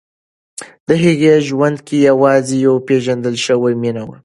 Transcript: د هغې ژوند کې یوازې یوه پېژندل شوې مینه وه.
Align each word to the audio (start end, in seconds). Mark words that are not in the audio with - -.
د 0.87 0.89
هغې 1.03 1.33
ژوند 1.47 1.77
کې 1.87 1.97
یوازې 2.09 2.55
یوه 2.65 2.83
پېژندل 2.87 3.35
شوې 3.45 3.73
مینه 3.83 4.03
وه. 4.07 4.17